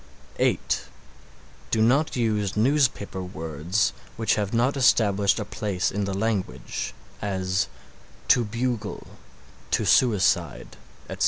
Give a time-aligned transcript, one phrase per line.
[0.39, 0.85] (8)
[1.69, 7.67] Do not use newspaper words which have not established a place in the language as
[8.29, 9.05] "to bugle";
[9.69, 10.77] "to suicide,"
[11.07, 11.19] etc.